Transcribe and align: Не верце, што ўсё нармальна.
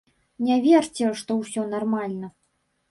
Не 0.47 0.57
верце, 0.63 1.11
што 1.21 1.39
ўсё 1.43 1.69
нармальна. 1.77 2.37